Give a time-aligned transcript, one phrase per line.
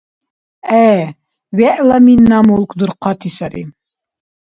[0.69, 0.95] ГӀе,
[1.57, 3.63] вегӀла мина-мулк дурхъати сари.